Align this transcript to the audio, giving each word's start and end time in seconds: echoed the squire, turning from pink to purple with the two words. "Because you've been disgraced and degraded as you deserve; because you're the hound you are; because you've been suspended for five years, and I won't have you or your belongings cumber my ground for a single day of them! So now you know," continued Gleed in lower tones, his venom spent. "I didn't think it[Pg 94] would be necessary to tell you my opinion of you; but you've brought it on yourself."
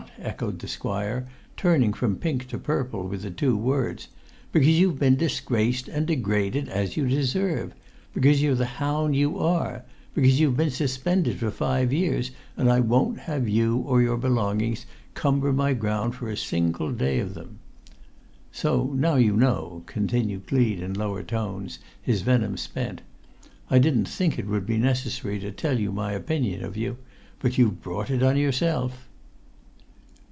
echoed 0.21 0.59
the 0.59 0.67
squire, 0.67 1.27
turning 1.57 1.91
from 1.93 2.15
pink 2.15 2.47
to 2.47 2.57
purple 2.59 3.07
with 3.07 3.21
the 3.23 3.31
two 3.31 3.55
words. 3.57 4.07
"Because 4.51 4.67
you've 4.79 4.99
been 4.99 5.15
disgraced 5.15 5.87
and 5.87 6.05
degraded 6.05 6.67
as 6.69 6.95
you 6.97 7.07
deserve; 7.07 7.73
because 8.13 8.39
you're 8.41 8.53
the 8.55 8.65
hound 8.77 9.15
you 9.15 9.39
are; 9.39 9.83
because 10.13 10.39
you've 10.39 10.55
been 10.57 10.69
suspended 10.69 11.37
for 11.37 11.49
five 11.49 11.91
years, 11.93 12.29
and 12.57 12.71
I 12.71 12.81
won't 12.81 13.17
have 13.21 13.47
you 13.49 13.77
or 13.77 13.99
your 14.01 14.15
belongings 14.17 14.85
cumber 15.15 15.51
my 15.53 15.73
ground 15.73 16.13
for 16.15 16.29
a 16.29 16.37
single 16.37 16.91
day 16.91 17.19
of 17.19 17.33
them! 17.33 17.57
So 18.51 18.93
now 18.95 19.15
you 19.15 19.35
know," 19.35 19.81
continued 19.87 20.45
Gleed 20.45 20.81
in 20.81 20.93
lower 20.93 21.23
tones, 21.23 21.79
his 22.01 22.21
venom 22.21 22.57
spent. 22.57 23.01
"I 23.71 23.79
didn't 23.79 24.05
think 24.07 24.33
it[Pg 24.35 24.45
94] 24.45 24.51
would 24.51 24.65
be 24.67 24.77
necessary 24.77 25.39
to 25.39 25.51
tell 25.51 25.79
you 25.79 25.91
my 25.91 26.11
opinion 26.11 26.63
of 26.63 26.75
you; 26.77 26.97
but 27.39 27.57
you've 27.57 27.81
brought 27.81 28.11
it 28.11 28.21
on 28.21 28.37
yourself." 28.37 29.07